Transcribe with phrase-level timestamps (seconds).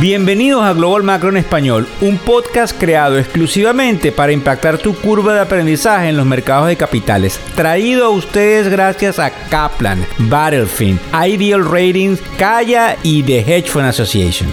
[0.00, 5.40] Bienvenidos a Global Macro en Español, un podcast creado exclusivamente para impactar tu curva de
[5.40, 7.40] aprendizaje en los mercados de capitales.
[7.56, 14.48] Traído a ustedes gracias a Kaplan, Battlefield, Ideal Ratings, Kaya y The Hedge Fund Association.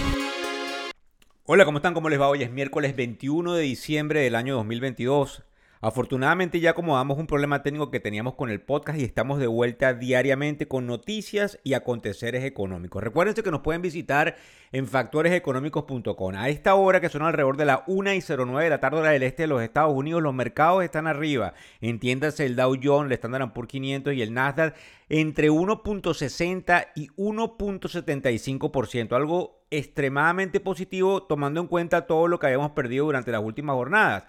[1.44, 1.94] Hola, ¿cómo están?
[1.94, 2.26] ¿Cómo les va?
[2.26, 5.44] Hoy es miércoles 21 de diciembre del año 2022.
[5.80, 9.92] Afortunadamente ya acomodamos un problema técnico que teníamos con el podcast y estamos de vuelta
[9.92, 13.02] diariamente con noticias y aconteceres económicos.
[13.02, 14.36] Recuerden que nos pueden visitar
[14.72, 16.34] en factoreseconómicos.com.
[16.34, 19.10] A esta hora que son alrededor de la 1 y 09 de la tarde hora
[19.10, 21.52] del este de los Estados Unidos, los mercados están arriba.
[21.80, 24.74] Entiéndase el Dow Jones, el Standard Poor's 500 y el Nasdaq
[25.08, 33.04] entre 1.60 y 1.75%, algo extremadamente positivo tomando en cuenta todo lo que habíamos perdido
[33.04, 34.24] durante las últimas jornadas.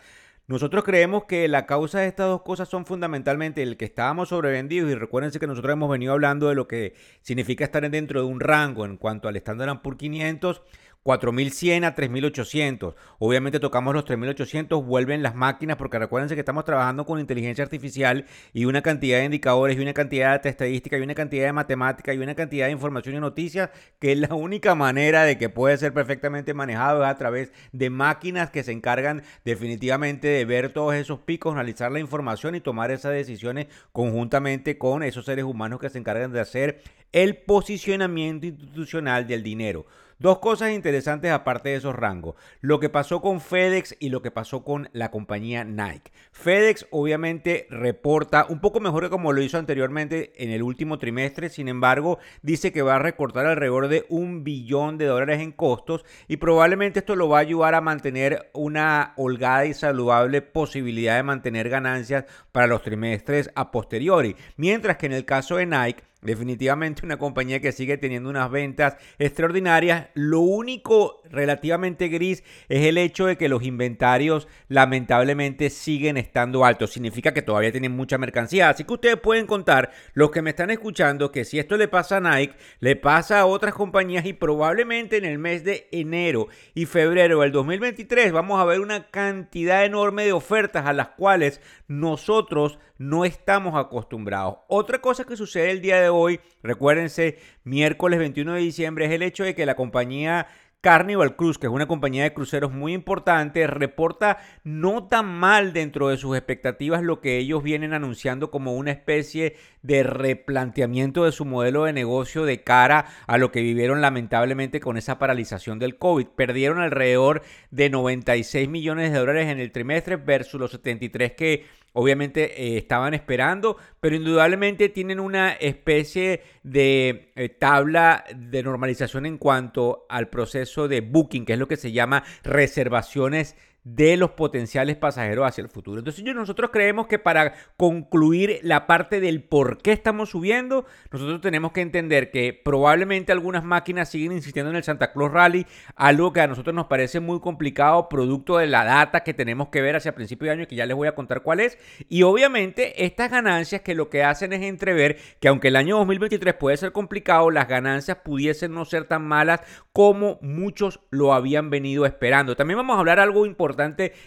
[0.50, 4.90] Nosotros creemos que la causa de estas dos cosas son fundamentalmente el que estábamos sobrevendidos
[4.90, 8.40] y recuérdense que nosotros hemos venido hablando de lo que significa estar dentro de un
[8.40, 10.62] rango en cuanto al Standard Poor's 500
[11.08, 12.94] 4100 a 3800.
[13.20, 18.26] Obviamente tocamos los 3800, vuelven las máquinas porque recuérdense que estamos trabajando con inteligencia artificial
[18.52, 22.14] y una cantidad de indicadores y una cantidad de estadística y una cantidad de matemática
[22.14, 25.78] y una cantidad de información y noticias que es la única manera de que puede
[25.78, 31.20] ser perfectamente manejado a través de máquinas que se encargan definitivamente de ver todos esos
[31.20, 36.00] picos, analizar la información y tomar esas decisiones conjuntamente con esos seres humanos que se
[36.00, 36.82] encargan de hacer
[37.14, 39.86] el posicionamiento institucional del dinero.
[40.20, 42.34] Dos cosas interesantes aparte de esos rangos.
[42.60, 46.12] Lo que pasó con FedEx y lo que pasó con la compañía Nike.
[46.32, 51.50] FedEx obviamente reporta un poco mejor que como lo hizo anteriormente en el último trimestre.
[51.50, 56.04] Sin embargo, dice que va a recortar alrededor de un billón de dólares en costos
[56.28, 61.24] y probablemente esto lo va a ayudar a mantener una holgada y saludable posibilidad de
[61.24, 64.36] mantener ganancias para los trimestres a posteriori.
[64.56, 68.98] Mientras que en el caso de Nike, Definitivamente una compañía que sigue teniendo unas ventas
[69.20, 70.08] extraordinarias.
[70.16, 76.92] Lo único relativamente gris es el hecho de que los inventarios lamentablemente siguen estando altos.
[76.92, 78.70] Significa que todavía tienen mucha mercancía.
[78.70, 82.18] Así que ustedes pueden contar, los que me están escuchando, que si esto le pasa
[82.18, 86.88] a Nike, le pasa a otras compañías y probablemente en el mes de enero y
[86.88, 92.80] febrero del 2023 vamos a ver una cantidad enorme de ofertas a las cuales nosotros
[92.98, 94.58] no estamos acostumbrados.
[94.68, 99.24] Otra cosa que sucede el día de hoy, recuérdense, miércoles 21 de diciembre, es el
[99.24, 100.48] hecho de que la compañía
[100.82, 106.10] Carnival Cruise, que es una compañía de cruceros muy importante, reporta no tan mal dentro
[106.10, 111.46] de sus expectativas lo que ellos vienen anunciando como una especie de replanteamiento de su
[111.46, 116.28] modelo de negocio de cara a lo que vivieron lamentablemente con esa paralización del COVID.
[116.28, 117.42] Perdieron alrededor
[117.72, 123.16] de 96 millones de dólares en el trimestre versus los 73 que obviamente eh, estaban
[123.16, 130.88] esperando, pero indudablemente tienen una especie de eh, tabla de normalización en cuanto al proceso
[130.88, 133.56] de booking, que es lo que se llama reservaciones
[133.96, 136.00] de los potenciales pasajeros hacia el futuro.
[136.00, 141.72] Entonces nosotros creemos que para concluir la parte del por qué estamos subiendo, nosotros tenemos
[141.72, 145.66] que entender que probablemente algunas máquinas siguen insistiendo en el Santa Claus Rally,
[145.96, 149.82] algo que a nosotros nos parece muy complicado, producto de la data que tenemos que
[149.82, 151.78] ver hacia principio de año, que ya les voy a contar cuál es.
[152.10, 156.56] Y obviamente estas ganancias que lo que hacen es entrever que aunque el año 2023
[156.56, 159.62] puede ser complicado, las ganancias pudiesen no ser tan malas
[159.94, 162.56] como muchos lo habían venido esperando.
[162.56, 163.77] También vamos a hablar algo importante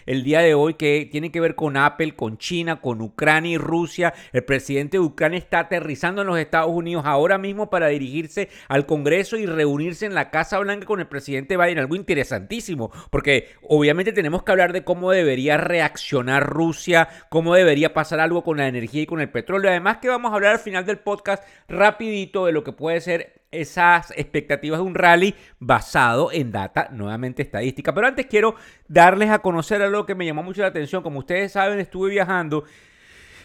[0.05, 3.57] el día de hoy que tiene que ver con Apple, con China, con Ucrania y
[3.57, 4.13] Rusia.
[4.33, 8.85] El presidente de Ucrania está aterrizando en los Estados Unidos ahora mismo para dirigirse al
[8.85, 11.79] Congreso y reunirse en la Casa Blanca con el presidente Biden.
[11.79, 18.19] Algo interesantísimo, porque obviamente tenemos que hablar de cómo debería reaccionar Rusia, cómo debería pasar
[18.19, 19.69] algo con la energía y con el petróleo.
[19.69, 23.40] Además que vamos a hablar al final del podcast rapidito de lo que puede ser
[23.51, 27.93] esas expectativas de un rally basado en data, nuevamente estadística.
[27.93, 28.55] Pero antes quiero
[28.87, 31.03] darles a conocer algo que me llamó mucho la atención.
[31.03, 32.63] Como ustedes saben, estuve viajando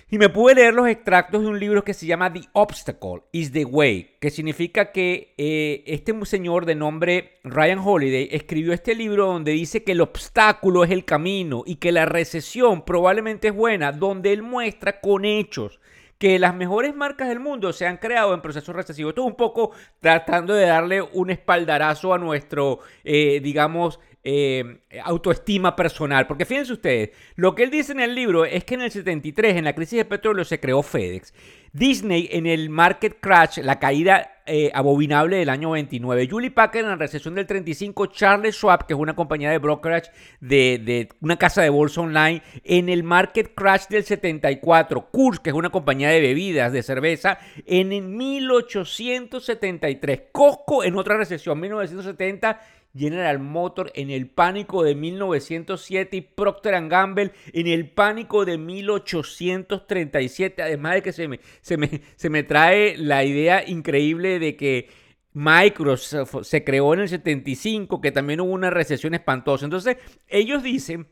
[0.09, 3.50] y me pude leer los extractos de un libro que se llama The Obstacle is
[3.50, 9.27] the Way, que significa que eh, este señor de nombre Ryan Holiday escribió este libro
[9.27, 13.91] donde dice que el obstáculo es el camino y que la recesión probablemente es buena,
[13.91, 15.80] donde él muestra con hechos
[16.18, 19.10] que las mejores marcas del mundo se han creado en procesos recesivos.
[19.10, 25.77] Esto es un poco tratando de darle un espaldarazo a nuestro, eh, digamos, eh, autoestima
[25.77, 26.27] personal.
[26.27, 29.57] Porque fíjense ustedes, lo que él dice en el libro es que en el 73,
[29.57, 31.33] en la crisis de petróleo, se creó FedEx.
[31.77, 36.27] Disney en el market crash, la caída eh, abominable del año 29.
[36.31, 38.07] Julie Packer en la recesión del 35.
[38.07, 42.41] Charles Schwab, que es una compañía de brokerage de, de, una casa de bolsa online,
[42.65, 45.11] en el market crash del 74.
[45.11, 50.23] Kurz, que es una compañía de bebidas, de cerveza, en el 1873.
[50.33, 52.61] Costco en otra recesión, 1970
[52.97, 60.63] General Motors en el pánico de 1907 y Procter Gamble en el pánico de 1837.
[60.63, 64.89] Además de que se me, se me, se me trae la idea increíble de que
[65.33, 69.66] Microsoft se creó en el 75, que también hubo una recesión espantosa.
[69.66, 71.09] Entonces, ellos dicen,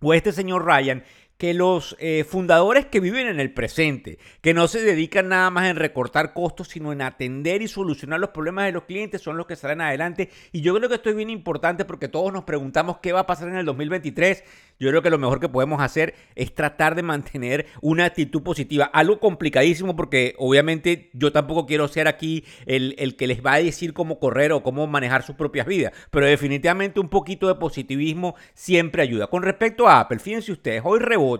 [0.00, 1.04] o este señor Ryan,
[1.40, 5.70] que los eh, fundadores que viven en el presente, que no se dedican nada más
[5.70, 9.46] en recortar costos, sino en atender y solucionar los problemas de los clientes, son los
[9.46, 10.28] que salen adelante.
[10.52, 13.26] Y yo creo que esto es bien importante porque todos nos preguntamos qué va a
[13.26, 14.44] pasar en el 2023.
[14.80, 18.86] Yo creo que lo mejor que podemos hacer es tratar de mantener una actitud positiva.
[18.86, 23.62] Algo complicadísimo porque obviamente yo tampoco quiero ser aquí el, el que les va a
[23.62, 25.92] decir cómo correr o cómo manejar sus propias vidas.
[26.10, 29.26] Pero definitivamente un poquito de positivismo siempre ayuda.
[29.26, 31.30] Con respecto a Apple, fíjense ustedes, hoy rebote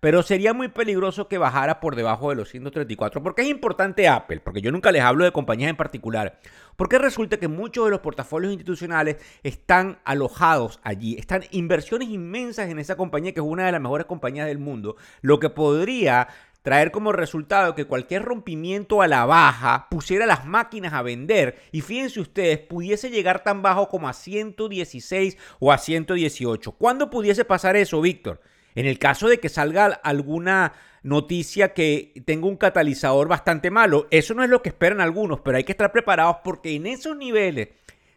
[0.00, 3.22] pero sería muy peligroso que bajara por debajo de los 134.
[3.22, 4.40] ¿Por qué es importante Apple?
[4.40, 6.40] Porque yo nunca les hablo de compañías en particular.
[6.76, 11.16] Porque resulta que muchos de los portafolios institucionales están alojados allí.
[11.16, 14.96] Están inversiones inmensas en esa compañía, que es una de las mejores compañías del mundo.
[15.20, 16.28] Lo que podría
[16.62, 21.80] traer como resultado que cualquier rompimiento a la baja pusiera las máquinas a vender y
[21.80, 26.72] fíjense ustedes, pudiese llegar tan bajo como a 116 o a 118.
[26.72, 28.40] ¿Cuándo pudiese pasar eso, Víctor?
[28.74, 30.72] En el caso de que salga alguna
[31.02, 35.56] noticia que tenga un catalizador bastante malo, eso no es lo que esperan algunos, pero
[35.56, 37.68] hay que estar preparados porque en esos niveles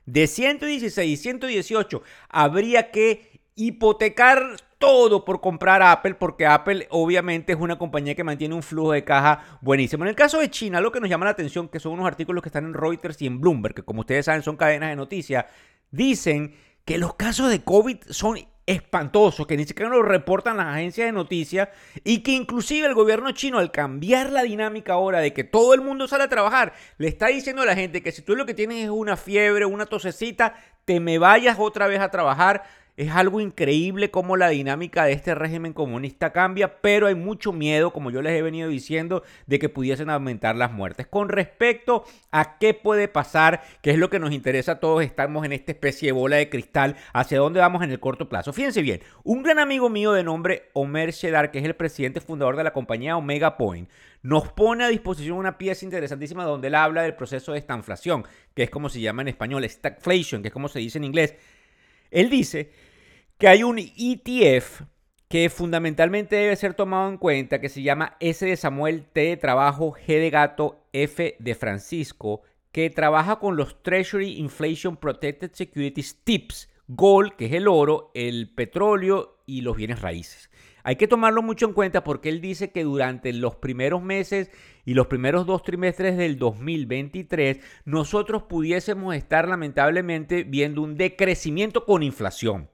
[0.05, 7.59] de 116 y 118 habría que hipotecar todo por comprar Apple, porque Apple obviamente es
[7.59, 10.03] una compañía que mantiene un flujo de caja buenísimo.
[10.03, 12.44] En el caso de China, lo que nos llama la atención, que son unos artículos
[12.44, 15.45] que están en Reuters y en Bloomberg, que como ustedes saben son cadenas de noticias,
[15.89, 21.07] dicen que los casos de COVID son espantoso que ni siquiera lo reportan las agencias
[21.07, 21.69] de noticias
[22.04, 25.81] y que inclusive el gobierno chino al cambiar la dinámica ahora de que todo el
[25.81, 28.54] mundo sale a trabajar, le está diciendo a la gente que si tú lo que
[28.54, 30.56] tienes es una fiebre, una tosecita,
[30.86, 32.63] te me vayas otra vez a trabajar
[32.95, 37.92] es algo increíble cómo la dinámica de este régimen comunista cambia, pero hay mucho miedo,
[37.92, 41.07] como yo les he venido diciendo, de que pudiesen aumentar las muertes.
[41.07, 45.44] Con respecto a qué puede pasar, que es lo que nos interesa a todos, estamos
[45.44, 48.54] en esta especie de bola de cristal, hacia dónde vamos en el corto plazo.
[48.54, 52.57] Fíjense bien, un gran amigo mío de nombre Omer Shedar, que es el presidente fundador
[52.57, 53.90] de la compañía Omega Point,
[54.22, 58.24] nos pone a disposición una pieza interesantísima donde él habla del proceso de esta inflación,
[58.54, 61.36] que es como se llama en español, stagflation, que es como se dice en inglés
[62.13, 62.71] él dice
[63.38, 64.83] que hay un ETF
[65.27, 69.38] que fundamentalmente debe ser tomado en cuenta, que se llama S de Samuel, T de
[69.38, 76.19] trabajo, G de gato, F de Francisco, que trabaja con los Treasury Inflation Protected Securities
[76.24, 80.51] TIPS, Gold, que es el oro, el petróleo y los bienes raíces.
[80.83, 84.51] Hay que tomarlo mucho en cuenta porque él dice que durante los primeros meses
[84.85, 92.03] y los primeros dos trimestres del 2023 nosotros pudiésemos estar lamentablemente viendo un decrecimiento con
[92.03, 92.69] inflación.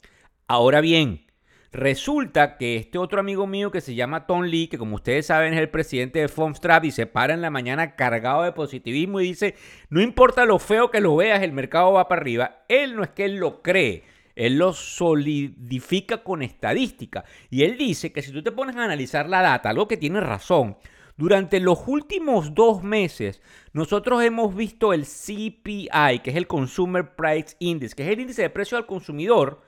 [0.48, 1.30] Ahora bien,
[1.72, 5.54] Resulta que este otro amigo mío que se llama Tom Lee, que como ustedes saben
[5.54, 9.26] es el presidente de Fomstrap y se para en la mañana cargado de positivismo y
[9.28, 9.54] dice,
[9.90, 12.64] no importa lo feo que lo veas, el mercado va para arriba.
[12.70, 14.04] Él no es que él lo cree,
[14.40, 17.26] él lo solidifica con estadística.
[17.50, 20.22] Y él dice que si tú te pones a analizar la data, algo que tiene
[20.22, 20.78] razón,
[21.18, 23.42] durante los últimos dos meses,
[23.74, 28.44] nosotros hemos visto el CPI, que es el Consumer Price Index, que es el índice
[28.44, 29.62] de precio al consumidor,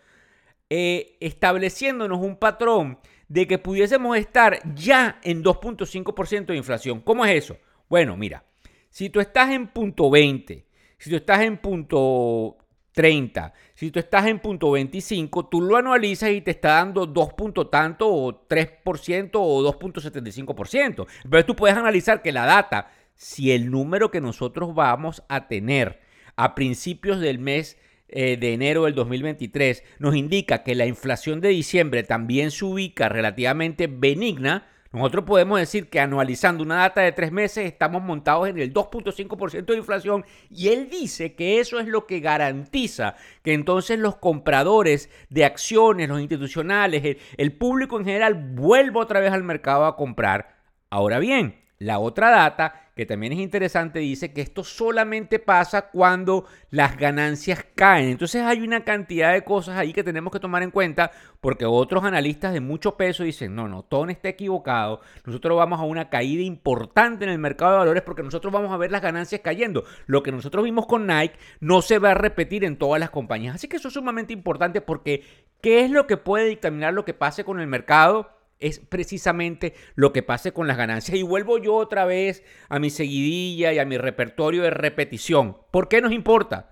[0.70, 7.02] eh, estableciéndonos un patrón de que pudiésemos estar ya en 2.5% de inflación.
[7.02, 7.58] ¿Cómo es eso?
[7.90, 8.46] Bueno, mira,
[8.90, 10.66] si tú estás en punto 20,
[10.98, 12.56] si tú estás en punto
[12.94, 13.54] 30.
[13.74, 17.30] Si tú estás en punto 25, tú lo anualizas y te está dando 2
[17.72, 21.08] tanto o 3% o 2.75%.
[21.30, 26.00] Pero tú puedes analizar que la data, si el número que nosotros vamos a tener
[26.36, 27.78] a principios del mes
[28.14, 33.08] eh, de enero del 2023 nos indica que la inflación de diciembre también se ubica
[33.08, 38.60] relativamente benigna, nosotros podemos decir que anualizando una data de tres meses estamos montados en
[38.60, 44.00] el 2.5% de inflación y él dice que eso es lo que garantiza que entonces
[44.00, 49.44] los compradores de acciones, los institucionales, el, el público en general vuelva otra vez al
[49.44, 50.58] mercado a comprar.
[50.90, 56.46] Ahora bien, la otra data que también es interesante, dice que esto solamente pasa cuando
[56.70, 58.10] las ganancias caen.
[58.10, 61.10] Entonces hay una cantidad de cosas ahí que tenemos que tomar en cuenta
[61.40, 65.02] porque otros analistas de mucho peso dicen, no, no, Ton está equivocado.
[65.26, 68.78] Nosotros vamos a una caída importante en el mercado de valores porque nosotros vamos a
[68.78, 69.84] ver las ganancias cayendo.
[70.06, 73.56] Lo que nosotros vimos con Nike no se va a repetir en todas las compañías.
[73.56, 75.24] Así que eso es sumamente importante porque
[75.62, 78.41] ¿qué es lo que puede dictaminar lo que pase con el mercado?
[78.62, 81.18] Es precisamente lo que pase con las ganancias.
[81.18, 85.58] Y vuelvo yo otra vez a mi seguidilla y a mi repertorio de repetición.
[85.72, 86.72] ¿Por qué nos importa?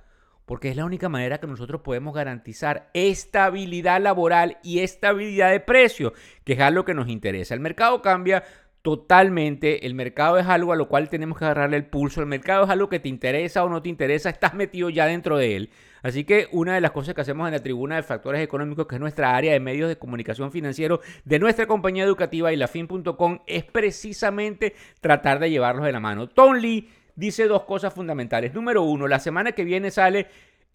[0.49, 6.13] porque es la única manera que nosotros podemos garantizar estabilidad laboral y estabilidad de precio,
[6.43, 7.53] que es algo que nos interesa.
[7.53, 8.43] El mercado cambia
[8.81, 12.63] totalmente, el mercado es algo a lo cual tenemos que agarrarle el pulso, el mercado
[12.63, 15.69] es algo que te interesa o no te interesa, estás metido ya dentro de él.
[16.03, 18.95] Así que una de las cosas que hacemos en la tribuna de factores económicos, que
[18.95, 23.39] es nuestra área de medios de comunicación financiero de nuestra compañía educativa y la fin.com,
[23.47, 26.27] es precisamente tratar de llevarlos de la mano.
[26.29, 28.53] Tom Lee dice dos cosas fundamentales.
[28.53, 30.27] Número uno, la semana que viene sale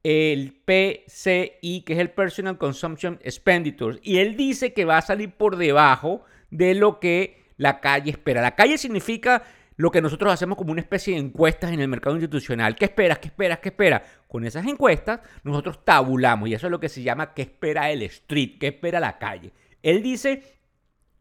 [0.03, 5.33] el PCI, que es el Personal Consumption Expenditures, y él dice que va a salir
[5.33, 8.43] por debajo de lo que la calle espera.
[8.43, 9.43] La calle significa
[9.77, 12.77] lo que nosotros hacemos como una especie de encuestas en el mercado institucional.
[12.77, 13.19] ¿Qué esperas?
[13.19, 13.59] ¿Qué esperas?
[13.59, 14.03] ¿Qué esperas?
[14.29, 18.03] Con esas encuestas nosotros tabulamos y eso es lo que se llama qué espera el
[18.03, 19.53] street, qué espera la calle.
[19.83, 20.43] Él dice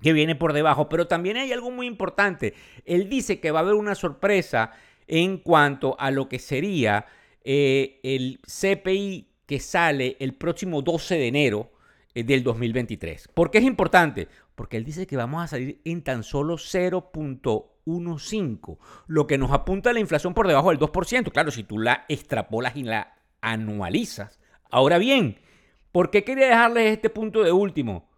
[0.01, 2.53] que viene por debajo, pero también hay algo muy importante.
[2.86, 4.72] Él dice que va a haber una sorpresa
[5.07, 7.05] en cuanto a lo que sería
[7.43, 11.72] eh, el CPI que sale el próximo 12 de enero
[12.13, 13.29] eh, del 2023.
[13.33, 14.27] ¿Por qué es importante?
[14.55, 16.57] Porque él dice que vamos a salir en tan solo
[17.86, 21.32] 0.15, lo que nos apunta a la inflación por debajo del 2%.
[21.32, 24.40] Claro, si tú la extrapolas y la anualizas.
[24.70, 25.40] Ahora bien,
[25.92, 28.10] ¿por qué quería dejarles este punto de último?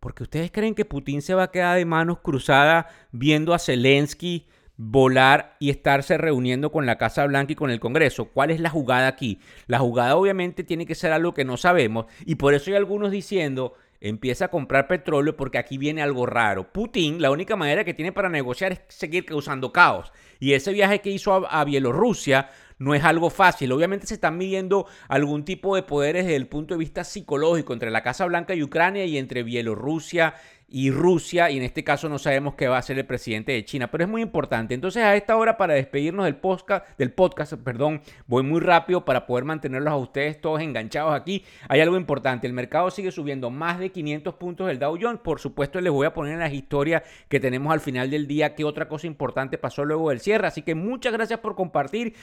[0.00, 4.46] Porque ustedes creen que Putin se va a quedar de manos cruzadas viendo a Zelensky
[4.76, 8.26] volar y estarse reuniendo con la Casa Blanca y con el Congreso.
[8.26, 9.38] ¿Cuál es la jugada aquí?
[9.66, 13.10] La jugada obviamente tiene que ser algo que no sabemos y por eso hay algunos
[13.10, 16.72] diciendo empieza a comprar petróleo porque aquí viene algo raro.
[16.72, 20.12] Putin, la única manera que tiene para negociar es seguir causando caos.
[20.40, 23.72] Y ese viaje que hizo a, Bielorrusia no es algo fácil.
[23.72, 27.90] Obviamente se están midiendo algún tipo de poderes desde el punto de vista psicológico entre
[27.90, 30.34] la Casa Blanca y Ucrania y entre Bielorrusia
[30.72, 33.62] y Rusia, y en este caso no sabemos qué va a ser el presidente de
[33.62, 34.72] China, pero es muy importante.
[34.72, 39.26] Entonces, a esta hora, para despedirnos del podcast, del podcast, perdón, voy muy rápido para
[39.26, 41.44] poder mantenerlos a ustedes todos enganchados aquí.
[41.68, 45.20] Hay algo importante, el mercado sigue subiendo más de 500 puntos del Dow Jones.
[45.22, 48.54] Por supuesto, les voy a poner en las historias que tenemos al final del día
[48.54, 50.46] qué otra cosa importante pasó luego del cierre.
[50.46, 52.14] Así que muchas gracias por compartir,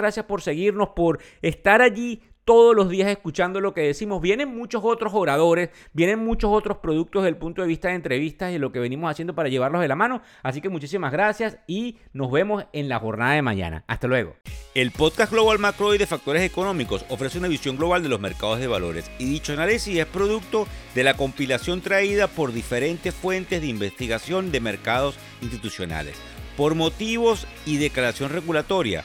[0.00, 4.22] gracias por seguirnos, por estar allí todos los días escuchando lo que decimos.
[4.22, 8.52] Vienen muchos otros oradores, vienen muchos otros productos desde el punto de vista de entrevistas
[8.54, 10.22] y lo que venimos haciendo para llevarlos de la mano.
[10.44, 13.82] Así que muchísimas gracias y nos vemos en la jornada de mañana.
[13.88, 14.36] Hasta luego.
[14.74, 18.60] El podcast Global Macro y de Factores Económicos ofrece una visión global de los mercados
[18.60, 23.66] de valores y dicho análisis es producto de la compilación traída por diferentes fuentes de
[23.66, 26.14] investigación de mercados institucionales.
[26.56, 29.04] Por motivos y declaración regulatoria,